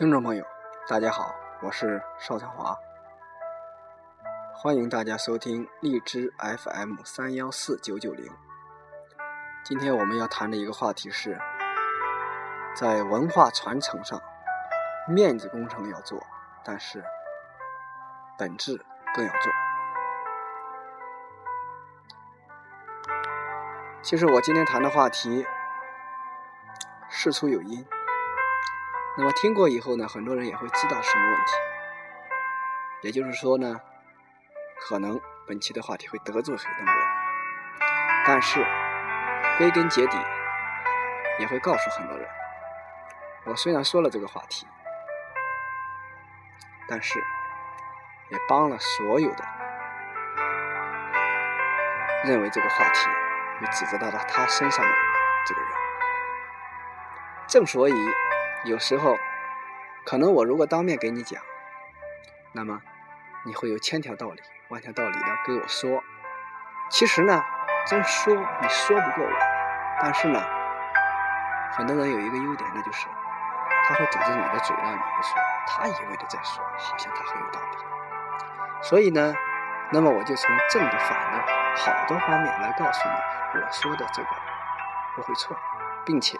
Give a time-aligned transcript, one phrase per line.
[0.00, 0.42] 听众朋友，
[0.88, 2.74] 大家好，我是邵长华，
[4.54, 8.32] 欢迎大家收听荔枝 FM 三幺四九九零。
[9.62, 11.38] 今天我们要谈的一个话题是，
[12.74, 14.18] 在文化传承上，
[15.06, 16.18] 面子工程要做，
[16.64, 17.04] 但是
[18.38, 18.82] 本质
[19.14, 19.52] 更要做。
[24.00, 25.44] 其实我今天谈的话题，
[27.10, 27.86] 事出有因。
[29.20, 31.52] 那么听过以后呢，很多人也会知道什么问题。
[33.02, 33.78] 也就是说呢，
[34.80, 37.04] 可能本期的话题会得罪很多人，
[38.26, 38.64] 但是
[39.58, 40.16] 归根结底
[41.38, 42.26] 也会告诉很多人，
[43.44, 44.66] 我虽然说了这个话题，
[46.88, 47.22] 但是
[48.30, 49.44] 也帮了所有的
[52.24, 53.06] 认为这个话题
[53.60, 54.92] 会指责到了他身上的
[55.46, 55.70] 这个人。
[57.46, 57.94] 正所以。
[58.64, 59.16] 有时候，
[60.04, 61.42] 可能我如果当面给你讲，
[62.52, 62.82] 那么
[63.46, 66.02] 你会有千条道理、万条道理的跟我说。
[66.90, 67.42] 其实呢，
[67.86, 69.32] 真说你说不过我，
[70.02, 70.42] 但是呢，
[71.72, 73.06] 很多人有一个优点，那就是
[73.88, 77.78] 他会堵着你的嘴让你不说，他一味的在说，好像他很有道理。
[78.82, 79.34] 所以呢，
[79.90, 81.38] 那么我就从正的、反的、
[81.76, 84.28] 好多方面来告诉你，我说的这个
[85.16, 85.56] 不会错，
[86.04, 86.36] 并且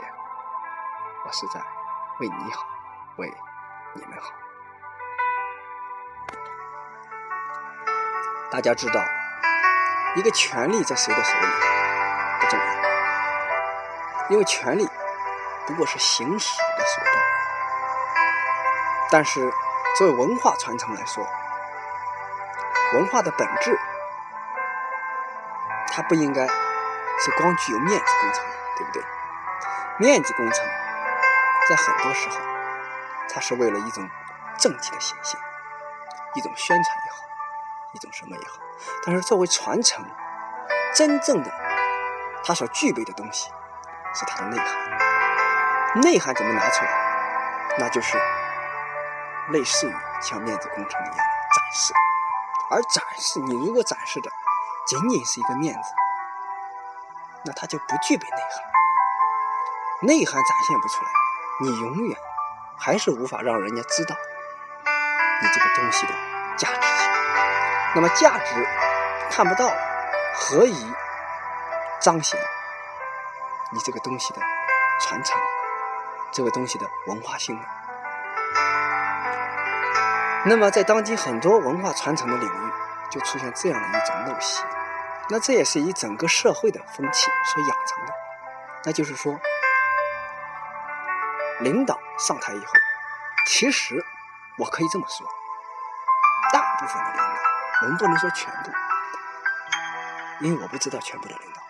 [1.25, 1.80] 我是在。
[2.21, 2.67] 为你好，
[3.17, 3.35] 为
[3.95, 4.31] 你们好。
[8.51, 9.03] 大家知道，
[10.17, 11.47] 一个权力在谁的手里
[12.41, 12.65] 不重要，
[14.29, 14.87] 因为权力
[15.67, 17.25] 不过是行使的手段。
[19.11, 19.51] 但是，
[19.97, 21.27] 作为文化传承来说，
[22.93, 23.79] 文化的本质，
[25.91, 28.45] 它不应该是光具有面子工程，
[28.77, 29.03] 对不对？
[29.97, 30.67] 面子工程。
[31.69, 32.37] 在很多时候，
[33.33, 34.09] 它是为了一种
[34.59, 35.39] 政绩的显现，
[36.35, 37.19] 一种宣传也好，
[37.93, 38.59] 一种什么也好。
[39.05, 40.05] 但是作为传承，
[40.95, 41.53] 真正的
[42.45, 43.51] 它所具备的东西
[44.13, 46.01] 是它的内涵。
[46.03, 46.91] 内涵怎么拿出来？
[47.79, 48.19] 那就是
[49.51, 51.95] 类似于像面子工程一样的展示。
[52.71, 54.31] 而展示，你如果展示的
[54.87, 55.93] 仅仅是一个面子，
[57.45, 58.65] 那它就不具备内涵。
[60.03, 61.11] 内涵展现不出来。
[61.63, 62.17] 你永远
[62.79, 64.17] 还是无法让人家知道
[65.43, 66.15] 你这个东西的
[66.57, 67.11] 价值性。
[67.95, 68.67] 那么价值
[69.31, 69.71] 看不到，
[70.35, 70.93] 何以
[72.01, 72.41] 彰显
[73.73, 74.41] 你这个东西的
[75.01, 75.39] 传承，
[76.33, 77.63] 这个东西的文化性呢？
[80.47, 82.73] 那么在当今很多文化传承的领域，
[83.11, 84.63] 就出现这样的一种陋习。
[85.29, 88.13] 那这也是以整个社会的风气所养成的，
[88.87, 89.39] 那就是说。
[91.61, 92.73] 领导上台以后，
[93.47, 94.03] 其实
[94.59, 95.27] 我可以这么说，
[96.53, 97.41] 大部分的领导，
[97.83, 98.71] 我们不能说全部，
[100.41, 101.61] 因为我不知道全部的领导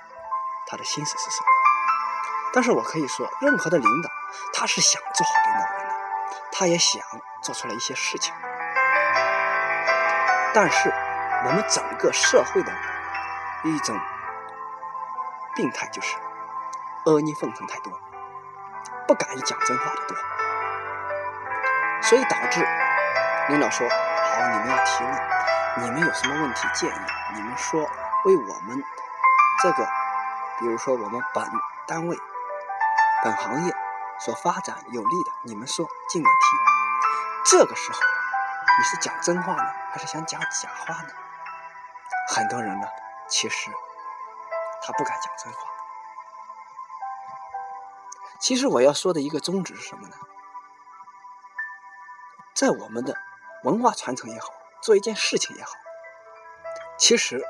[0.69, 1.47] 他的心思是什么。
[2.53, 4.11] 但是我可以说，任何的领导，
[4.53, 5.95] 他是想做好领导人的，
[6.53, 7.03] 他也想
[7.43, 8.34] 做出来一些事情。
[10.53, 10.93] 但是
[11.47, 12.72] 我们整个社会的
[13.65, 13.99] 一种
[15.55, 16.17] 病态就是
[17.07, 17.93] 阿谀奉承太多。
[19.10, 20.16] 不敢讲真话的多，
[22.00, 22.65] 所以导致
[23.48, 25.12] 领导说：“好，你们要提问，
[25.78, 26.94] 你们有什么问题建议？
[27.34, 27.81] 你们说
[28.25, 28.81] 为我们
[29.60, 29.84] 这个，
[30.60, 31.44] 比如说我们本
[31.88, 32.16] 单位、
[33.25, 33.75] 本行业
[34.21, 36.56] 所发展有利的，你们说尽管提。
[37.47, 37.98] 这个时候，
[38.78, 41.09] 你是讲真话呢，还是想讲假话呢？
[42.28, 42.87] 很多人呢，
[43.28, 43.72] 其实
[44.87, 45.59] 他不敢讲真话。”
[48.41, 50.17] 其实我要说的一个宗旨是什么呢？
[52.55, 53.15] 在我们的
[53.65, 54.53] 文化传承也好，
[54.83, 55.72] 做一件事情也好，
[56.98, 57.42] 其实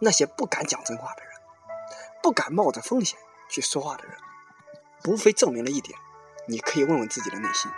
[0.00, 1.32] 那些不敢讲真话的人，
[2.22, 4.16] 不敢冒着风险去说话的人，
[5.06, 5.98] 无非证明了一点：
[6.48, 7.70] 你可以问问自己的内心，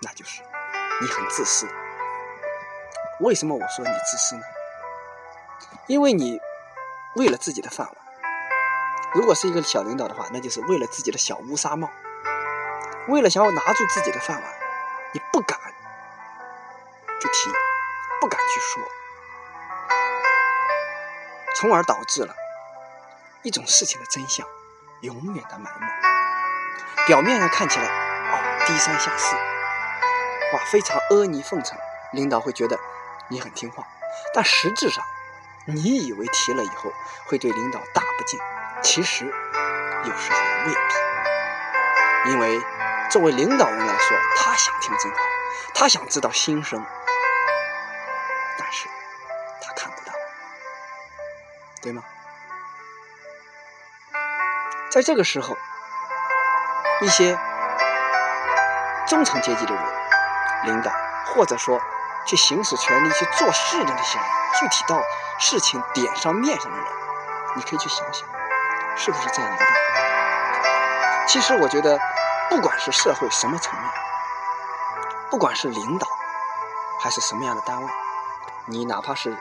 [0.00, 0.42] 那就是
[1.00, 1.66] 你很自私。
[3.20, 4.42] 为什么我说你自私呢？
[5.86, 6.40] 因为你
[7.16, 8.01] 为了自己的饭碗。
[9.14, 11.90] 如果是一个小领导的话，那就是为了自己的小乌纱帽，
[13.08, 14.52] 为了想要拿住自己的饭碗，
[15.12, 15.58] 你不敢
[17.20, 17.50] 去提，
[18.20, 18.82] 不敢去说，
[21.54, 22.34] 从而导致了
[23.42, 24.46] 一种事情的真相
[25.02, 25.86] 永远的埋没。
[27.06, 29.36] 表面上看起来，哦，低三下四，
[30.54, 31.76] 哇，非常阿谀奉承，
[32.12, 32.78] 领导会觉得
[33.28, 33.84] 你很听话，
[34.32, 35.04] 但实质上，
[35.66, 36.90] 你以为提了以后
[37.26, 38.40] 会对领导大不敬。
[38.82, 42.60] 其实，有时候未必，因为
[43.08, 45.18] 作为领导人来说，他想听真话，
[45.72, 46.84] 他想知道心声，
[48.58, 48.88] 但是
[49.62, 50.12] 他看不到，
[51.80, 52.02] 对吗？
[54.90, 55.56] 在这个时候，
[57.00, 57.38] 一些
[59.06, 59.84] 中层阶级的人、
[60.64, 60.92] 领导，
[61.26, 61.80] 或者说
[62.26, 64.26] 去行使权力、去做事的那些人，
[64.60, 65.00] 具体到
[65.38, 66.86] 事情点上面上的人，
[67.56, 68.28] 你可以去想想，
[68.96, 69.76] 是不是这样一个道理？
[71.26, 71.98] 其实我觉得，
[72.50, 73.90] 不管是社会什么层面，
[75.30, 76.06] 不管是领导
[77.00, 77.90] 还是什么样的单位，
[78.66, 79.36] 你哪怕是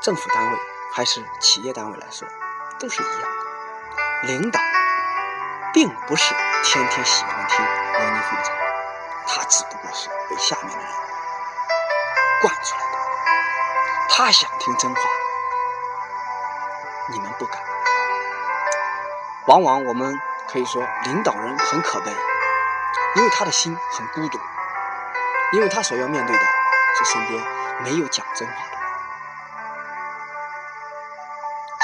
[0.00, 0.58] 政府单位
[0.92, 2.26] 还是企业单位来说，
[2.78, 3.28] 都是一样的。
[4.32, 4.60] 领导
[5.72, 8.54] 并不是天天喜欢听阿谀奉承，
[9.26, 10.92] 他只不过是被下面的人
[12.40, 12.98] 惯出来的。
[14.08, 15.00] 他想听真话，
[17.10, 17.60] 你们不敢。
[19.46, 22.10] 往往我们可以说，领导人很可悲，
[23.14, 24.38] 因为他的心很孤独。
[25.52, 26.42] 因为他所要面对的
[26.98, 27.44] 是身边
[27.80, 28.80] 没有讲真话的人，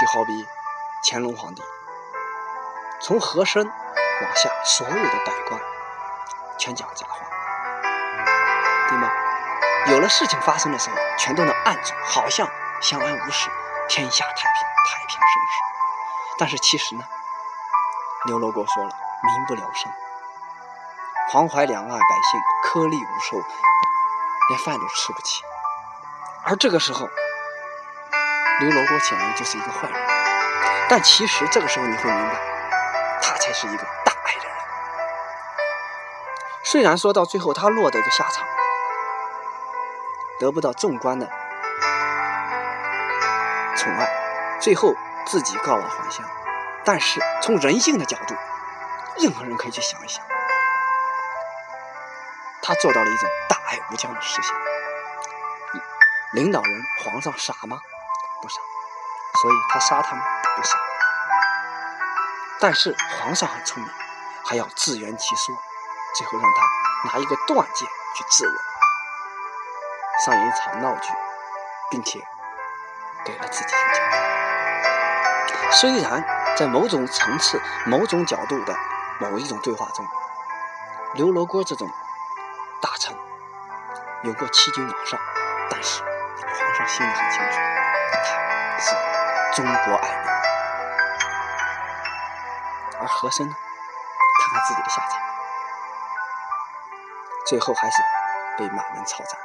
[0.01, 0.49] 就好比
[1.05, 1.63] 乾隆皇帝，
[3.01, 5.61] 从和珅往下所有的百官
[6.59, 7.17] 全讲假话，
[8.89, 9.09] 对吗？
[9.87, 12.51] 有了事情发生的时候，全都能按住，好像
[12.81, 13.49] 相安无事，
[13.89, 14.45] 天下太平，
[14.91, 15.63] 太平盛世。
[16.37, 17.05] 但是其实呢，
[18.27, 18.91] 刘罗锅说了，
[19.25, 19.91] 民不聊生。
[21.31, 23.37] 黄淮两岸百姓颗粒无收，
[24.49, 25.43] 连饭都吃不起。
[26.45, 27.09] 而这个时候，
[28.61, 30.01] 刘罗锅显然就是一个坏人。
[30.89, 32.35] 但其实这个时候你会明白，
[33.21, 34.55] 他才是一个大爱的人。
[36.63, 38.47] 虽然说到最后他落得个下场，
[40.39, 41.29] 得不到众官的
[43.77, 44.09] 宠爱，
[44.61, 44.95] 最后
[45.27, 46.25] 自己告老还乡。
[46.85, 48.35] 但是从人性的角度，
[49.19, 50.25] 任何人可以去想一想。
[52.63, 54.55] 他做到了一种大爱无疆的实现。
[56.33, 57.79] 领导人、皇上傻吗？
[58.41, 58.57] 不傻。
[59.41, 60.23] 所以他杀他吗？
[60.57, 60.79] 不傻。
[62.61, 63.93] 但是皇上很聪明，
[64.45, 65.55] 还要自圆其说，
[66.17, 68.57] 最后让他拿一个断剑去质问，
[70.25, 71.13] 上演一场闹剧，
[71.91, 72.21] 并且
[73.25, 75.73] 给了自己一个交代。
[75.73, 76.25] 虽然
[76.57, 78.77] 在某种层次、某种角度的
[79.19, 80.07] 某一种对话中，
[81.15, 81.89] 刘罗锅这种。
[82.81, 83.17] 大臣
[84.25, 85.21] 有过欺君罔上，
[85.71, 87.59] 但是皇上心里很清楚，
[88.11, 88.97] 他是
[89.55, 90.27] 中国爱民。
[92.99, 95.11] 而和珅呢，看看自己的下场，
[97.47, 98.03] 最后还是
[98.59, 99.39] 被满门抄斩。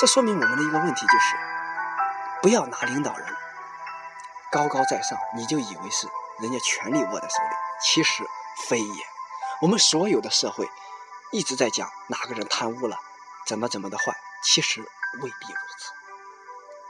[0.00, 1.36] 这说明我们的一个问题就是：
[2.42, 3.28] 不要拿领导人
[4.56, 6.08] 高高在上，你就以为是
[6.40, 8.24] 人家权力握在手里，其实
[8.66, 9.04] 非也。
[9.60, 10.66] 我们所有的社会
[11.30, 12.96] 一直在讲哪个人贪污了，
[13.46, 15.92] 怎么怎么的坏，其实未必如此。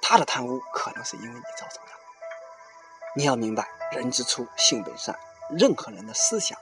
[0.01, 1.91] 他的贪污可能是因为你造成的。
[3.17, 5.19] 你要明白，人之初性本善，
[5.59, 6.57] 任何人的思想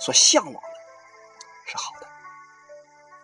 [0.00, 0.68] 所向往的
[1.66, 2.08] 是好的。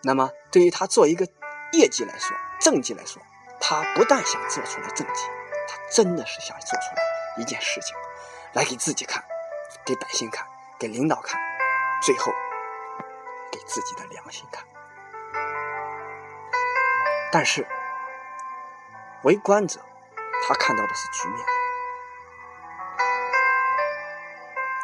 [0.03, 1.27] 那么，对于他做一个
[1.73, 3.21] 业绩来说，政绩来说，
[3.59, 5.25] 他不但想做出来政绩，
[5.91, 7.03] 真的是想做出来
[7.37, 7.95] 一件事情，
[8.53, 9.23] 来给自己看，
[9.85, 10.47] 给百姓看，
[10.79, 11.39] 给领导看。
[12.01, 12.33] 最后，
[13.51, 14.63] 给自己的良心看。
[17.31, 17.67] 但是，
[19.23, 19.81] 为官者，
[20.47, 21.45] 他看到的是局面，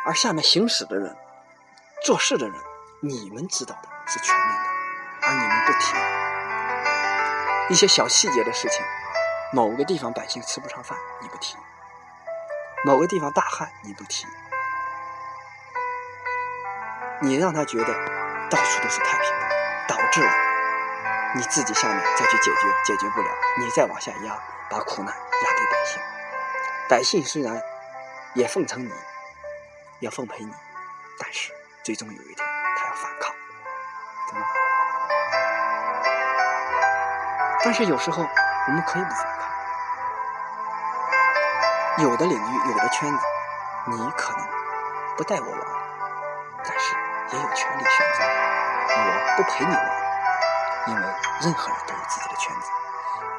[0.06, 1.18] 而下面行使的人、
[2.04, 2.56] 做事的人，
[3.02, 4.70] 你们知道的是全面的，
[5.28, 5.96] 而你们不提
[7.74, 8.86] 一些小细节的事情。
[9.54, 11.56] 某个地方百姓吃不上饭，你不提；
[12.84, 14.27] 某个地方大旱，你不提。
[17.22, 17.86] 你让他觉得
[18.50, 19.48] 到处都是太平的，
[19.88, 20.32] 导致了
[21.34, 24.38] 你自己下面再去解决，解决不了，你再往下压，
[24.70, 26.01] 把苦难压给百姓。
[26.89, 27.62] 百姓虽然
[28.36, 28.92] 也奉承你，
[30.01, 30.54] 要奉陪你，
[31.18, 32.46] 但是最终有一天
[32.77, 33.34] 他要反抗，
[34.30, 34.46] 对吗？
[37.63, 38.24] 但是有时候
[38.68, 39.37] 我们可以不反，
[41.98, 43.25] 有的领域，有的圈子，
[43.88, 44.48] 你可能
[45.18, 45.62] 不带我玩，
[46.63, 46.96] 但是。
[47.30, 48.24] 也有权利选择，
[48.96, 49.86] 我不陪你玩，
[50.88, 51.01] 因为
[51.42, 52.72] 任何人都有自己的圈子，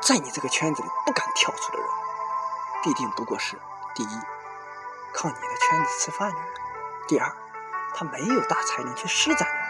[0.03, 1.89] 在你这个圈子里不敢跳出的人，
[2.83, 3.59] 必定不过是
[3.95, 4.21] 第一，
[5.15, 6.47] 靠你的圈子吃饭的人；
[7.09, 7.33] 第二，
[7.95, 9.65] 他没有大才能去施展的人。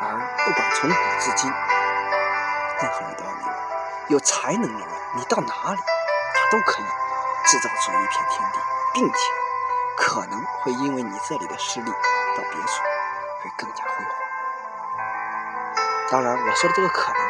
[0.00, 3.54] 而不管从古至今，任何人都要明白，
[4.08, 5.78] 有才能的人，你到哪里，
[6.34, 6.84] 他都可以
[7.44, 8.58] 制造出一片天地，
[8.94, 9.18] 并且
[9.96, 11.92] 可能会因为你这里的实力。
[12.36, 12.82] 到别处，
[13.40, 14.12] 会更加辉煌。
[16.10, 17.20] 当然，我说的这个可能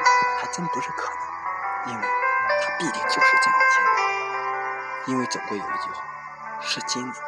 [0.41, 2.07] 还真不是可能，因为
[2.63, 3.91] 它必定就是这样的结果。
[5.05, 6.03] 因为总归有一句话：
[6.63, 7.21] 是金子，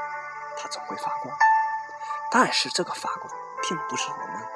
[0.58, 1.36] 它总会发光。
[2.30, 4.48] 但是这个发光，并不是我们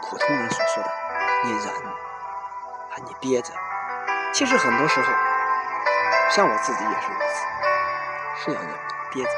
[0.00, 0.90] 普通人所说的
[1.44, 3.52] 你忍啊，你憋着。
[4.32, 5.12] 其实很多时候，
[6.30, 7.44] 像我自己也是如此，
[8.36, 8.70] 是要忍
[9.12, 9.30] 憋着。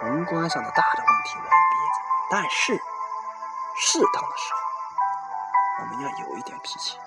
[0.00, 2.74] 宏观上的大的问题我要憋着，但是
[3.76, 4.60] 适当的时候，
[5.80, 6.98] 我们要有一点脾气，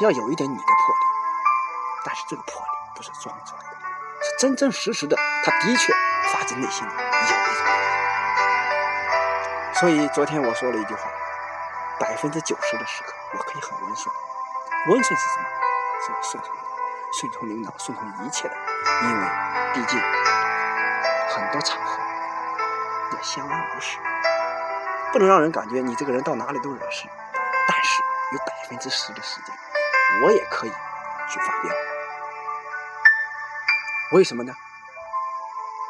[0.00, 1.00] 要有一点你的魄力。
[2.04, 3.76] 但是这个魄力不是装出来的，
[4.22, 5.92] 是真真实实的，他的确
[6.32, 7.36] 发自内心的有一种。
[9.74, 11.10] 所以昨天我说了一句话：
[11.98, 14.14] 百分之九十的时刻，我可以很温顺。
[14.88, 15.48] 温顺是什么？
[16.00, 16.54] 是顺从
[17.12, 18.54] 顺从领导，顺从一切的，
[19.02, 19.28] 因为
[19.74, 20.00] 毕竟
[21.28, 21.98] 很多场合
[23.12, 23.98] 要相安无事，
[25.12, 27.08] 不能让人感觉你这个人到哪里都惹事。
[27.68, 28.02] 但是
[28.32, 29.54] 有百分之十的时间，
[30.22, 31.70] 我也可以去发飙。
[34.12, 34.54] 为什么呢？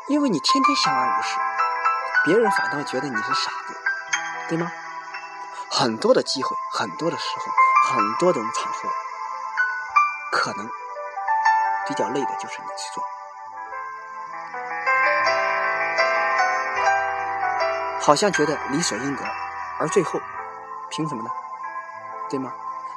[0.09, 1.37] 因为你天天相安无事，
[2.25, 3.77] 别人反倒觉得你是傻子，
[4.49, 4.71] 对吗？
[5.71, 7.53] 很多的机会，很多的时候。
[7.89, 8.89] 很多种场合，
[10.33, 10.69] 可能
[11.87, 13.03] 比较累的就是你去做，
[18.01, 19.23] 好像觉得理所应得，
[19.79, 20.21] 而最后
[20.91, 21.31] 凭什么呢？
[22.29, 22.53] 对吗？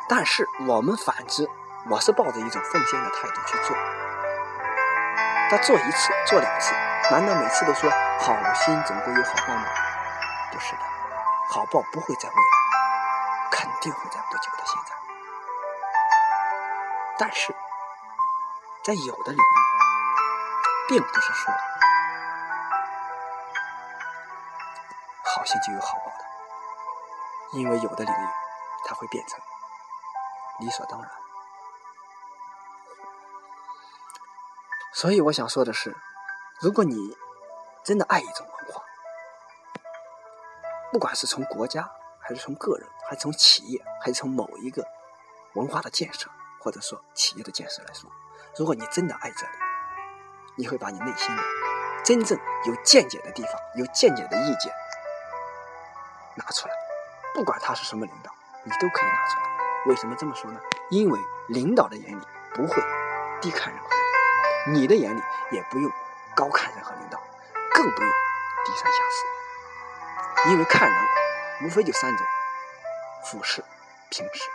[0.07, 1.47] 但是我们反之，
[1.87, 3.77] 我是抱着一种奉献的态度去做。
[5.51, 6.73] 他做一次，做两次，
[7.11, 9.65] 难道每次都说好心总归有好报吗？
[10.51, 10.79] 不是的，
[11.49, 12.41] 好报不会在未来。
[13.51, 14.95] 肯定会在不久的现在，
[17.17, 17.53] 但是
[18.89, 19.43] 在有的领域，
[20.87, 21.53] 并不是说
[25.23, 26.25] 好心就有好报的，
[27.59, 28.27] 因为有的领域
[28.87, 29.39] 它会变成
[30.61, 31.11] 理所当然。
[34.91, 35.95] 所以我想说的是，
[36.59, 37.15] 如果你
[37.83, 38.81] 真的爱一种文化，
[40.91, 41.87] 不管是从国家，
[42.19, 44.83] 还是从个人，还是从企业，还是从某一个
[45.53, 46.27] 文化的建设，
[46.59, 48.09] 或者说企业的建设来说，
[48.59, 49.53] 如果你真的爱这里，
[50.55, 51.41] 你会把你内心的
[52.03, 54.73] 真正有见解的地方、有见解的意见
[56.35, 56.73] 拿出来，
[57.33, 58.29] 不管他是什么领导，
[58.65, 59.43] 你都可以拿出来。
[59.85, 60.59] 为什么这么说呢？
[60.89, 62.21] 因为领导的眼里
[62.53, 62.83] 不会
[63.39, 63.87] 低看任何
[64.65, 65.89] 人，你的眼里也不用
[66.35, 67.17] 高看任何领导，
[67.73, 68.11] 更不用
[68.65, 68.97] 低三下
[70.43, 70.99] 四，因为看人。
[71.61, 72.27] 无非就三种：
[73.23, 73.63] 俯视、
[74.09, 74.49] 平视、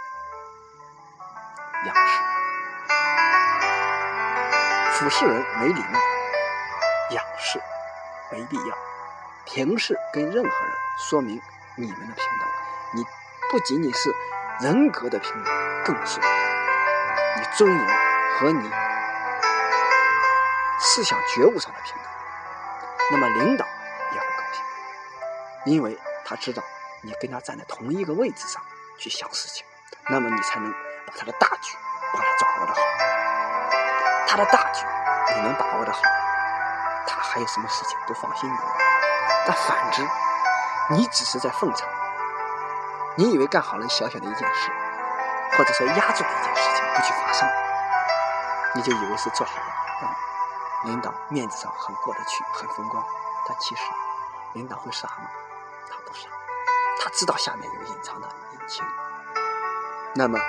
[1.86, 2.43] 仰视。
[4.94, 5.98] 俯视人没礼貌，
[7.10, 7.60] 仰视
[8.30, 8.78] 没必要，
[9.44, 11.42] 平视跟任何人说明
[11.76, 12.48] 你们的平等。
[12.94, 13.04] 你
[13.50, 14.14] 不仅仅是
[14.60, 15.52] 人格的平等，
[15.84, 17.86] 更是你尊严
[18.38, 18.70] 和你
[20.78, 22.04] 思想觉悟上的平等。
[23.10, 23.66] 那么领导
[24.12, 24.64] 也会高兴，
[25.72, 26.62] 因为他知道。
[27.02, 28.62] 你跟他站在同一个位置上
[28.96, 29.66] 去想事情，
[30.08, 30.72] 那么你才能
[31.06, 31.76] 把他的大局
[32.14, 32.80] 把他掌握的好。
[34.34, 34.84] 他的大局
[35.36, 36.00] 你能把握的好，
[37.06, 38.56] 他还有什么事情不放心你？
[39.46, 40.02] 但反之，
[40.90, 41.88] 你只是在奉承，
[43.14, 44.72] 你以为干好了小小的一件事，
[45.56, 47.48] 或者说压住了一件事情不去发生，
[48.74, 49.66] 你就以为是做好了，
[50.02, 53.04] 让领导面子上很过得去，很风光。
[53.46, 53.82] 但其实，
[54.54, 55.30] 领导会傻吗？
[55.88, 56.28] 他不傻。
[57.00, 58.84] 他知道下面有隐藏的隐情，
[60.16, 60.40] 那么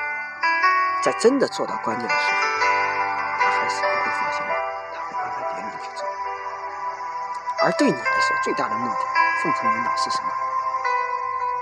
[1.04, 2.40] 在真的做到关键的时候，
[7.66, 9.00] 而对你来说，最大的目的，
[9.42, 10.30] 奉承领导是什么？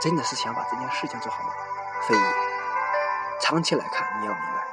[0.02, 1.50] 真的是想把这件事情做好吗？
[2.02, 2.24] 非也。
[3.40, 4.68] 长期来看，你要明白，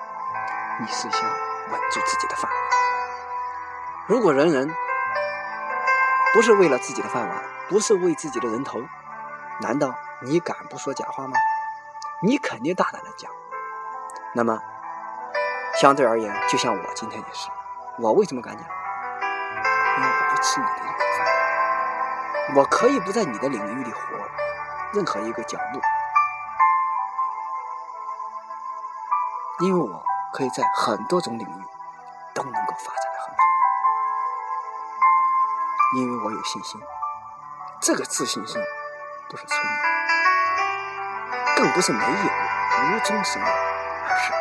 [0.81, 1.23] 你是想
[1.71, 2.61] 稳住自己的饭碗。
[4.09, 4.75] 如果人人
[6.35, 8.83] 不是为了自己的饭碗，不是为自己的人头。
[9.61, 11.35] 难道你敢不说假话吗？
[12.23, 13.31] 你肯定大胆的讲。
[14.35, 14.61] 那么，
[15.81, 17.49] 相对而言，就像我今天也是，
[18.01, 18.67] 我为什么敢讲？
[18.67, 21.00] 因为我不吃你的一口饭。
[22.57, 24.01] 我可以不在你的领域里活
[24.93, 25.81] 任何一个角落，
[29.61, 30.03] 因为我
[30.33, 31.65] 可以在很多种领域
[32.35, 33.39] 都能够发展的很好，
[35.97, 36.81] 因为我有信心。
[37.81, 38.61] 这个自信心。
[39.31, 39.69] 不是吹牛，
[41.57, 44.33] 更不是没有无中生有，而是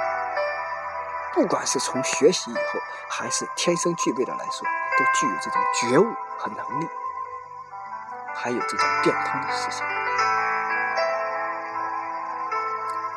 [1.31, 2.61] 不管是从学习以后，
[3.07, 6.89] 还是天生具备的来说，都具有这种觉悟和能力。
[8.41, 9.86] 还有这种变通的思想。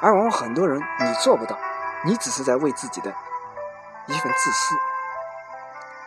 [0.00, 1.56] 而往往很多人你做不到，
[2.04, 3.14] 你只是在为自己的
[4.06, 4.74] 一份自私，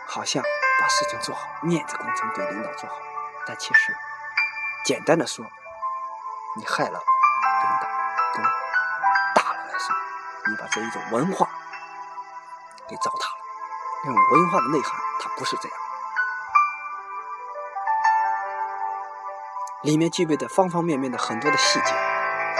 [0.05, 0.43] 好像
[0.81, 2.97] 把事情做好，面子工程给领导做好，
[3.47, 3.95] 但其实
[4.83, 5.45] 简单的说，
[6.57, 7.87] 你害了领导，
[8.33, 8.49] 对吗？
[9.33, 9.95] 大了来说，
[10.49, 11.47] 你把这一种文化
[12.89, 13.39] 给糟蹋了，
[14.07, 15.77] 因为文化的内涵它不是这样，
[19.85, 21.93] 里面具备的方方面面的很多的细节。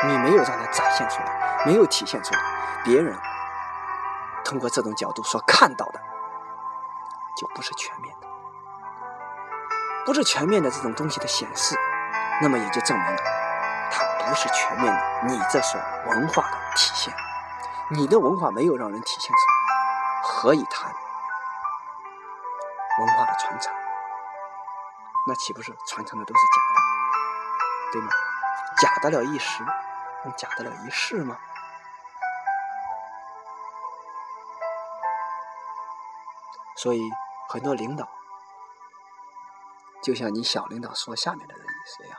[0.05, 2.39] 你没有让它展现出来，没有体现出来，
[2.84, 3.17] 别人
[4.44, 6.00] 通过这种角度所看到的，
[7.36, 8.27] 就不是全面的，
[10.05, 11.75] 不是全面的这种东西的显示，
[12.41, 13.17] 那么也就证明了
[13.89, 17.12] 它不是全面的你这所文化的体现，
[17.89, 19.53] 你的文化没有让人体现出来，
[20.22, 20.94] 何以谈
[23.00, 23.74] 文化的传承？
[25.27, 26.82] 那岂不是传承的都是假的，
[27.96, 28.10] 对吗？
[28.78, 29.64] 假得了一时。
[30.25, 31.38] 能假得了一世吗？
[36.75, 37.00] 所以
[37.48, 38.10] 很多领导，
[40.02, 42.18] 就像你小领导说下面的人是这样，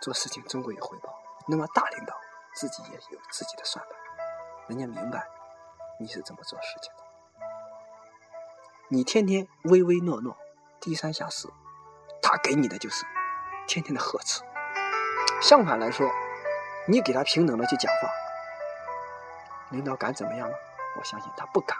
[0.00, 1.14] 做事情终归有回报。
[1.46, 2.16] 那么大领导
[2.54, 3.94] 自己也有自己的算盘，
[4.68, 5.28] 人家明白
[6.00, 7.04] 你是怎么做事情的。
[8.88, 10.38] 你天天唯唯诺诺、
[10.80, 11.52] 低三下四，
[12.22, 13.04] 他给你的就是
[13.66, 14.42] 天天的呵斥。
[15.40, 16.10] 相反来说。
[16.86, 18.10] 你给他平等的去讲话，
[19.70, 20.54] 领导敢怎么样吗？
[20.98, 21.78] 我相信他不敢。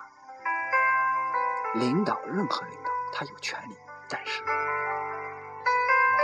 [1.75, 3.77] 领导任何领导，他有权利，
[4.09, 4.43] 但是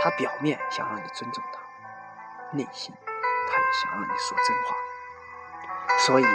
[0.01, 2.91] 他表面想让你尊重他，内心
[3.47, 4.75] 他也想让你说真话。
[5.99, 6.25] 所以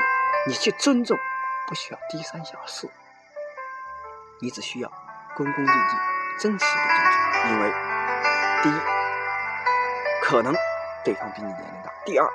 [0.46, 1.18] 你去尊重，
[1.66, 2.88] 不需要低三下四，
[4.40, 4.88] 你只需要
[5.34, 5.98] 恭恭敬敬、
[6.38, 7.50] 真实的尊重。
[7.50, 7.72] 因为
[8.62, 8.95] 第一，
[10.22, 10.54] 可能。
[11.04, 11.92] 对方比你年龄大。
[12.04, 12.28] 第二，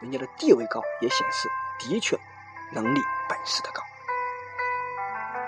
[0.00, 2.18] 人家的地位高，也显示的确
[2.72, 3.82] 能力本事的高，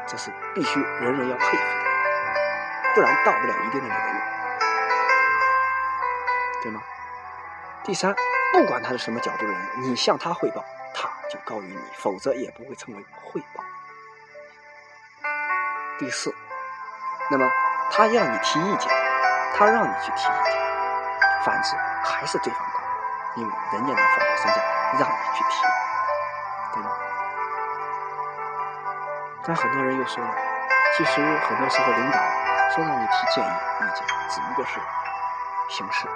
[0.07, 4.21] 这是必须人人要佩服的，不然到不了一定的领域，
[6.63, 6.83] 对吗？
[7.85, 8.15] 第三，
[8.53, 13.65] 不管他是什么角度的人，你向他汇报，他就高于你，否则也不会成为汇报。
[15.99, 16.35] 第四，
[17.31, 17.51] 那么
[17.91, 18.93] 他要你提意见，
[19.57, 20.62] 他让你去提意见。
[21.45, 22.81] 反之，还是对方高，
[23.37, 24.63] 因为人家能放下身价
[24.99, 25.67] 让你去提，
[26.75, 26.91] 对吗？
[29.45, 30.31] 但很多人又说了，
[30.97, 32.19] 其实很多时候领导
[32.71, 34.81] 说让你提建议、意见，只不过是
[35.69, 36.09] 形式。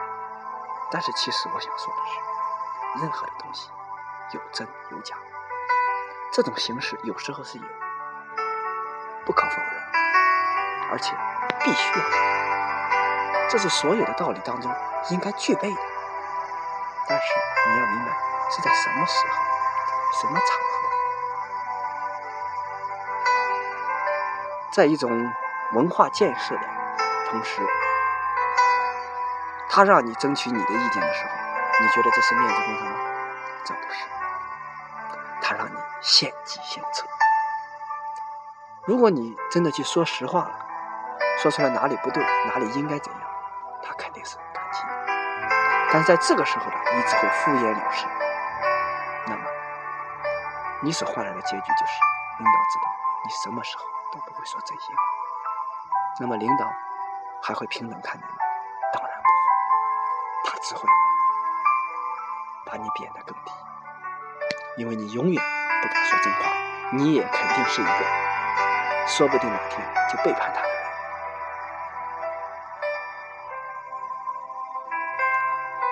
[0.93, 3.69] 但是其实我想说的是，任何的东西
[4.31, 5.17] 有真有假，
[6.33, 7.65] 这种形式有时候是有，
[9.25, 9.83] 不可否认，
[10.93, 11.17] 而且
[11.65, 12.05] 必须要。
[13.49, 14.73] 这是所有的道理当中
[15.11, 15.81] 应该具备的，
[17.09, 17.25] 但是
[17.69, 18.13] 你要明白
[18.51, 19.35] 是在什么时候、
[20.21, 20.89] 什么场合，
[24.73, 25.33] 在一种
[25.75, 26.63] 文化建设的
[27.31, 27.63] 同时，
[29.71, 31.31] 他让你争取你的意见的时候，
[31.81, 32.97] 你觉得这是面子工程吗？
[33.65, 34.09] 这不是，
[35.41, 37.07] 他让你献计献策。
[38.85, 40.67] 如果你真的去说实话了，
[41.39, 43.23] 说出来哪里不对，哪里应该怎样？
[43.83, 44.37] 他肯定是，
[45.93, 48.07] 但是在这个时候呢，你只会敷衍了事。
[49.27, 49.43] 那么，
[50.83, 51.93] 你所换来的结局就是，
[52.39, 52.91] 领导知道
[53.25, 55.03] 你什么时候都不会说真心话。
[56.21, 56.71] 那么，领导
[57.43, 58.29] 还会平等看你吗？
[58.93, 60.83] 当然不会，他只会
[62.65, 63.53] 把你贬得更低，
[64.77, 65.43] 因为你永远
[65.83, 66.41] 不敢说真话，
[66.93, 68.05] 你也肯定是一个，
[69.07, 70.61] 说不定哪天就背叛他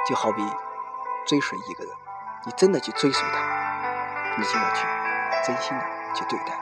[0.07, 0.43] 就好比
[1.27, 1.95] 追随一个人，
[2.45, 3.39] 你真的去追随他，
[4.37, 4.87] 你就要去
[5.45, 6.59] 真心的去对待。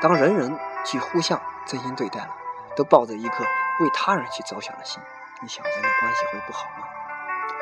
[0.00, 2.28] 当人人去互相真心对待了，
[2.76, 3.44] 都抱着一颗
[3.80, 5.02] 为他人去着想的心，
[5.40, 6.86] 你想人的关系会不好吗？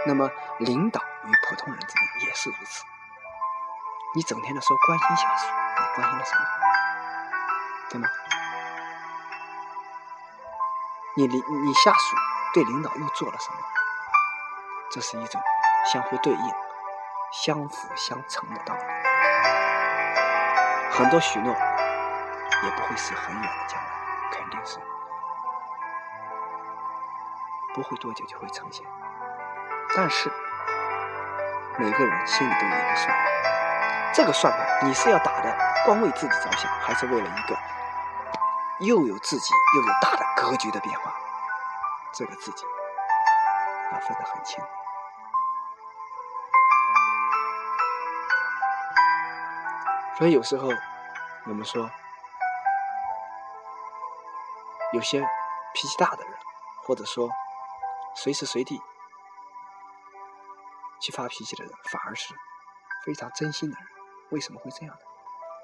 [0.07, 2.85] 那么领导与普通人之间也是如此。
[4.15, 5.47] 你整天的说关心下属，
[5.79, 6.45] 你关心了什么？
[7.91, 8.09] 对吗？
[11.17, 12.17] 你领你下属
[12.53, 13.59] 对领导又做了什么？
[14.95, 15.43] 这是一种
[15.93, 16.55] 相互对应、
[17.33, 18.81] 相辅相成的道理。
[20.89, 23.89] 很多许诺也不会是很远的将来，
[24.31, 24.79] 肯定是
[27.75, 28.87] 不会多久就会呈现。
[29.97, 30.31] 但是
[31.77, 33.27] 每个人心里都有一个算盘，
[34.15, 35.53] 这个算盘你是要打的
[35.85, 37.59] 光为自己着想，还是为了一个
[38.79, 41.13] 又有自己又有大的格局的变化？
[42.13, 42.65] 这个自己
[43.93, 44.63] 要分得很清。
[50.17, 50.69] 所以有时候
[51.47, 51.91] 我们说，
[54.93, 55.21] 有些
[55.75, 56.33] 脾气大的人，
[56.85, 57.29] 或者说
[58.15, 58.81] 随时随地
[61.01, 62.33] 去发脾气的人，反而是
[63.05, 63.89] 非常真心的人。
[64.31, 65.01] 为什么会这样呢？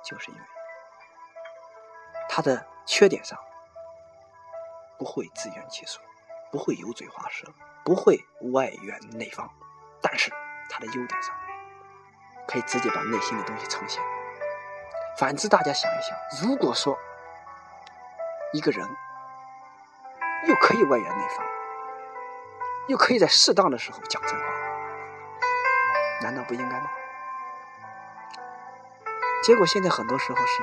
[0.05, 0.45] 就是因为
[2.29, 3.39] 他的缺点上
[4.99, 6.03] 不会自圆其说，
[6.51, 7.47] 不会油嘴滑舌，
[7.85, 8.19] 不会
[8.53, 9.49] 外圆内方，
[10.03, 10.33] 但是
[10.69, 11.35] 他的优点上
[12.49, 14.03] 可以直接把内心的东西呈现。
[15.21, 16.99] 反之，大家想一想，如果说
[18.55, 18.89] 一个人
[20.49, 21.45] 又可以外圆内方，
[22.87, 24.47] 又可以在适当的时候讲真话，
[26.23, 26.91] 难道不应该吗？
[29.43, 30.63] 结果现在很多时候是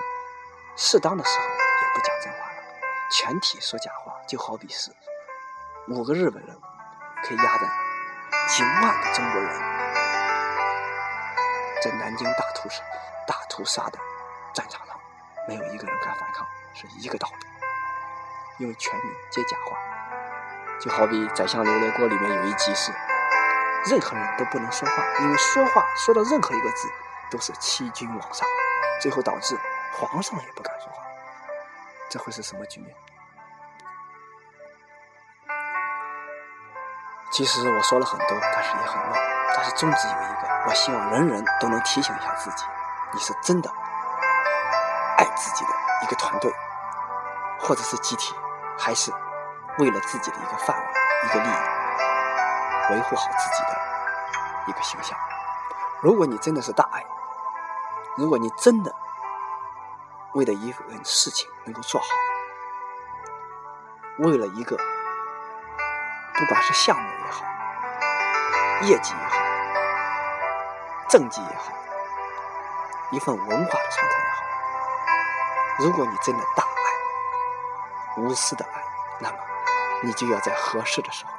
[0.76, 2.64] 适当的时候也不讲真话了，
[3.12, 4.92] 全体说假话，就好比是
[5.88, 6.60] 五个日本人
[7.24, 7.68] 可以压着
[8.48, 9.62] 几万个中国人
[11.84, 12.82] 在南京大屠杀
[13.28, 14.00] 大屠杀的。
[14.58, 15.00] 战场上
[15.48, 17.48] 没有一个人敢反抗，是一个道理。
[18.58, 19.78] 因为全民皆假话，
[20.80, 22.92] 就好比《宰相刘罗锅》里面有一集是，
[23.86, 26.90] 任何人都不能说话，因为说话说的任何一个字
[27.30, 28.48] 都是欺君罔上，
[29.00, 29.56] 最后导致
[29.94, 31.04] 皇上也不敢说话。
[32.10, 32.96] 这会是什么局面？
[37.32, 39.22] 其实我说了很多，但是也很乱。
[39.56, 42.66] 但是宗旨有一个，我希望人人都能提醒一下自己，
[43.14, 43.72] 你是真的。
[45.18, 45.72] 爱自己的
[46.04, 46.54] 一个团队，
[47.60, 48.36] 或者是集体，
[48.78, 49.12] 还是
[49.80, 50.86] 为了自己的一个饭碗、
[51.26, 53.78] 一个利益，维护好自己的
[54.68, 55.18] 一个形象。
[56.02, 57.04] 如果你真的是大爱，
[58.16, 58.94] 如果你真的
[60.34, 62.08] 为了一份事情能够做好，
[64.20, 64.78] 为了一个
[66.36, 67.44] 不管是项目也好、
[68.82, 69.36] 业绩也好、
[71.10, 71.72] 政绩也好、
[73.10, 74.27] 一份文化的传承。
[75.80, 78.84] 如果你真的大爱、无私的爱，
[79.20, 79.38] 那么
[80.02, 81.32] 你就要在合适的时候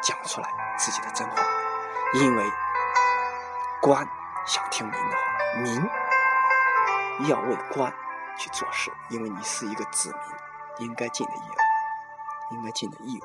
[0.00, 1.36] 讲出来自己的真话，
[2.14, 2.52] 因为
[3.80, 4.08] 官
[4.46, 5.22] 想听民的话，
[5.60, 5.90] 民
[7.28, 7.92] 要为官
[8.38, 10.10] 去做事，因为你是一个子
[10.78, 13.24] 民，应该尽的义务，应该尽的义务。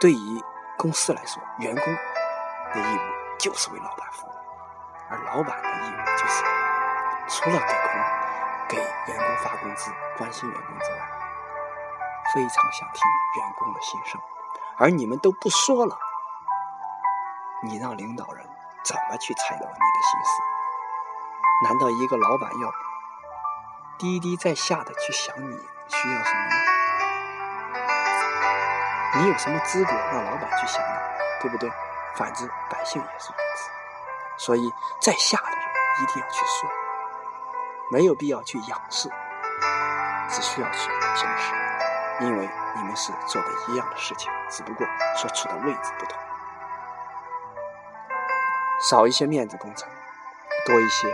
[0.00, 0.42] 对于
[0.78, 1.84] 公司来说，员工
[2.72, 3.00] 的义务
[3.38, 4.32] 就是为老板服务，
[5.10, 6.44] 而老板的义务就是
[7.28, 8.01] 除了给工。
[8.72, 10.98] 给员工发工资、关心员工之外，
[12.34, 13.02] 非常想听
[13.36, 14.18] 员工的心声，
[14.78, 15.98] 而你们都不说了，
[17.62, 18.48] 你让领导人
[18.82, 21.68] 怎么去猜到你的心思？
[21.68, 22.72] 难道一个老板要
[23.98, 25.54] 低低在下的去想你
[25.88, 26.56] 需要什么吗？
[29.18, 30.96] 你有什么资格让老板去想呢？
[31.42, 31.70] 对不对？
[32.16, 33.70] 反之，百姓也是如此。
[34.38, 35.58] 所以，在下的人
[36.02, 36.70] 一定要去说。
[37.92, 39.10] 没有必要去仰视，
[40.30, 41.54] 只需要去平视，
[42.22, 46.18] 因为你们是做的一样的事情，只不过所处的位置不同。
[48.88, 49.86] 少一些面子工程，
[50.64, 51.06] 多一些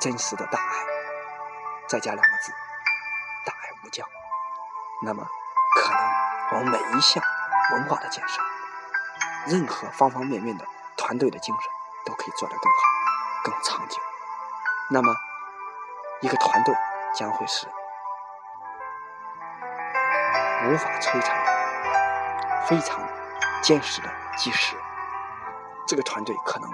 [0.00, 0.84] 真实的大爱，
[1.86, 2.50] 再加两个字：
[3.46, 4.04] 大爱无疆。
[5.04, 5.24] 那么，
[5.76, 7.22] 可能我们每一项
[7.74, 8.42] 文化的建设，
[9.46, 10.66] 任何方方面面的
[10.96, 11.70] 团队的精神，
[12.04, 12.78] 都可以做得更好、
[13.44, 14.02] 更长久。
[14.90, 15.14] 那么。
[16.24, 16.74] 一个团队
[17.14, 17.66] 将会是
[20.64, 21.52] 无法摧残的、
[22.66, 23.06] 非常
[23.62, 24.74] 坚实的基石。
[25.86, 26.70] 这个团队可能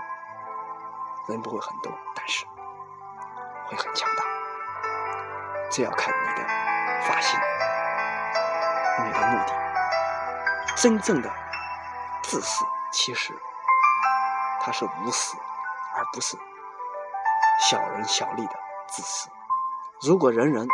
[1.27, 2.47] 人不会很多，但是
[3.67, 4.23] 会很强大。
[5.69, 6.49] 这要看你的
[7.03, 7.37] 发心、
[9.05, 9.53] 你的目的。
[10.77, 11.29] 真正的
[12.23, 13.37] 自私，其实
[14.61, 15.37] 它是无私，
[15.97, 16.39] 而不是
[17.69, 19.29] 小人小利的自私。
[20.03, 20.67] 如果人人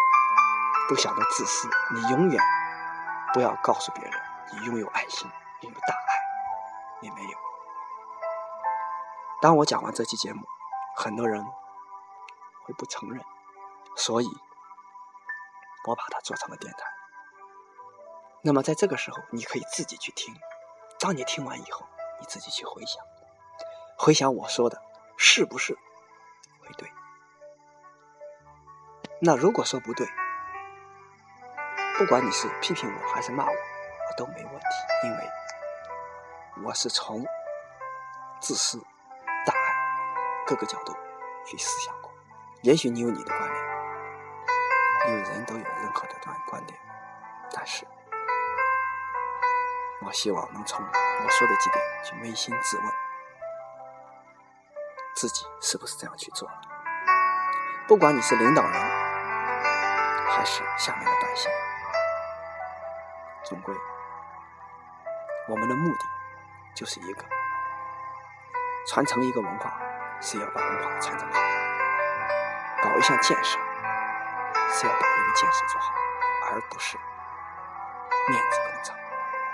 [0.88, 2.40] 都想着自私，你永远
[3.34, 4.12] 不要告诉别人
[4.52, 5.28] 你拥有爱心、
[5.62, 6.14] 拥有大爱，
[7.00, 7.30] 你没有。
[9.42, 10.46] 当我讲完这期节目，
[10.96, 11.44] 很多人
[12.62, 13.20] 会不承认，
[13.96, 14.28] 所以
[15.88, 16.78] 我把它做成了电台。
[18.42, 20.32] 那么在这个时候，你可以自己去听。
[21.00, 21.84] 当你听完以后，
[22.20, 23.02] 你自己去回想，
[23.98, 24.80] 回想我说的
[25.16, 25.76] 是不是
[29.18, 30.07] 那如果说不对，
[31.96, 34.66] 不管你是批评我还是骂我，我都没问题，
[35.05, 35.31] 因为
[36.64, 37.24] 我是从
[38.40, 38.79] 自私、
[39.46, 39.74] 大爱
[40.46, 40.94] 各个角度
[41.46, 42.12] 去思想过。
[42.61, 43.64] 也许你有你的观点，
[45.09, 46.79] 因为人都有任何的观观点，
[47.52, 47.87] 但是
[50.02, 52.87] 我希望能从我说的几点去扪心自问，
[55.16, 56.61] 自己是不是这样去做了？
[57.88, 58.95] 不管你是领导人，
[60.37, 61.51] 还是下面的百姓，
[63.42, 63.75] 总归
[65.49, 66.05] 我们的目的
[66.75, 67.25] 就是一个：
[68.87, 69.72] 传承一个文化，
[70.20, 71.40] 是要把文化传承好；
[72.83, 73.59] 搞一项建设，
[74.68, 75.94] 是要把一个建设做好，
[76.51, 76.99] 而不是
[78.29, 78.94] 面子工程。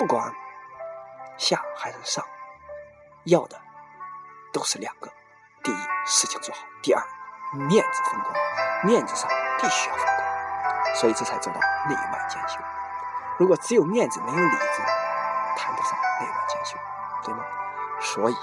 [0.00, 0.34] 不管
[1.36, 2.26] 下还是上，
[3.22, 3.56] 要的
[4.52, 5.08] 都是两个：
[5.62, 7.00] 第一，事情做好；第二，
[7.52, 8.34] 面子风光。
[8.84, 10.11] 面子上必须要风光，
[10.94, 12.58] 所以这才做到内外兼修。
[13.38, 14.82] 如果只有面子没有里子，
[15.56, 16.78] 谈不上内外兼修，
[17.24, 17.44] 对吗？
[18.00, 18.36] 所以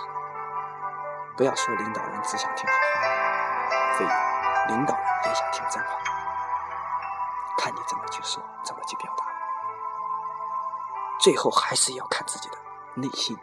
[1.37, 4.05] 不要说领导人只想听好话，非
[4.73, 5.89] 领导人也想听真话，
[7.57, 9.25] 看你怎么去说，怎么去表达。
[11.19, 12.57] 最后还是要看自己的
[12.95, 13.37] 内心。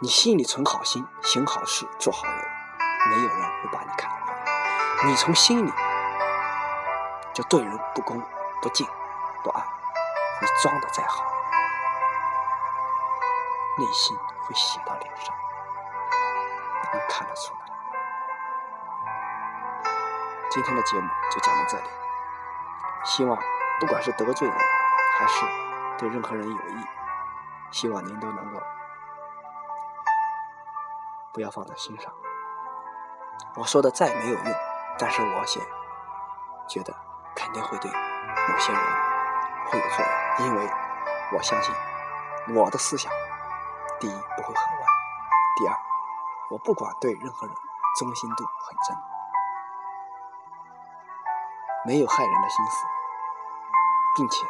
[0.00, 2.36] 你心里存好心，行好事，做好人，
[3.10, 4.34] 没有人会把你看得坏。
[5.04, 5.70] 你从心里
[7.34, 8.22] 就对人不恭、
[8.60, 8.86] 不敬、
[9.42, 9.64] 不爱，
[10.40, 11.24] 你装的再好，
[13.78, 15.34] 内心会写到脸上，
[16.92, 17.60] 能看得出来。
[20.50, 21.84] 今天的节目就讲到这里，
[23.04, 23.38] 希望
[23.80, 24.56] 不管是得罪人，
[25.18, 25.46] 还是
[25.96, 26.86] 对任何人有益，
[27.70, 28.60] 希望您都能够
[31.32, 32.12] 不要放在心上。
[33.54, 34.54] 我说的再没有用，
[34.98, 35.62] 但是我先
[36.68, 36.94] 觉得
[37.34, 38.82] 肯定会对某些人
[39.70, 40.04] 会有作
[40.38, 40.70] 用，因为
[41.32, 41.74] 我相信
[42.54, 43.12] 我的思想，
[44.00, 44.86] 第一不会很歪，
[45.56, 45.76] 第二
[46.50, 47.56] 我不管对任何人
[47.98, 48.96] 忠心度很真，
[51.86, 52.86] 没有害人的心思，
[54.16, 54.46] 并且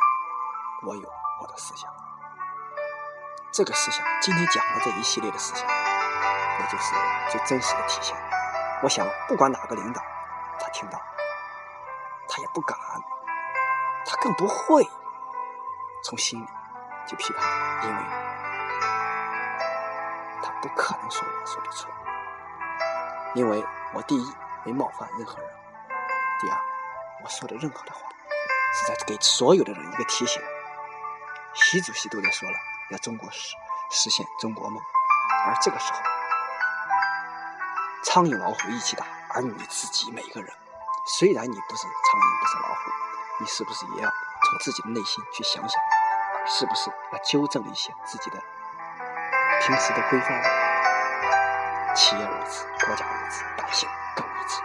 [0.87, 1.09] 我有。
[1.41, 1.91] 我的思想，
[3.51, 6.95] 这个思想，今天讲的这一系列的思想，也就是
[7.31, 8.17] 最真实的体现。
[8.81, 10.01] 我想，不管哪个领导，
[10.61, 11.01] 他听到，
[12.35, 12.79] 他也不敢，
[14.07, 14.89] 他更不会
[16.03, 16.47] 从心里
[17.07, 17.47] 就批判，
[17.85, 18.03] 因为
[20.43, 21.91] 他不可能说我说的错，
[23.35, 25.51] 因为我第一没冒犯任何人，
[26.41, 26.59] 第二
[27.23, 28.01] 我说的任何的话
[28.73, 30.43] 是在给所有的人一个提醒。
[31.53, 32.57] 习主席都在说了，
[32.93, 33.55] 要中国实
[33.91, 34.83] 实现中国梦，
[35.45, 36.01] 而这个时候，
[38.03, 40.51] 苍蝇老虎一起打，而你自己每个人，
[41.05, 42.81] 虽然你不是苍蝇，不是老虎，
[43.41, 45.83] 你是不是也要从自己的内心去想想，
[46.47, 48.41] 是不是要纠正一些自己的
[49.61, 50.49] 平时的规范呢？
[51.97, 54.63] 企业如此，国家如此，百姓更如此。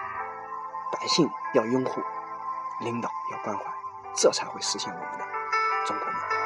[0.91, 2.03] 百姓要拥护，
[2.81, 3.63] 领导要关怀，
[4.13, 5.25] 这才会实现我们的
[5.87, 6.36] 中国梦。